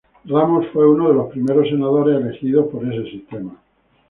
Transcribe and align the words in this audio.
Ramos 0.25 0.65
fue 0.73 0.89
uno 0.89 1.09
de 1.09 1.13
los 1.13 1.29
primeros 1.29 1.67
senadores 1.69 2.17
elegidos 2.25 2.65
por 2.71 2.91
ese 2.91 3.07
sistema. 3.11 3.55